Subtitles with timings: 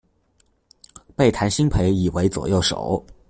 [1.15, 3.05] 被谭鑫培倚为左右手。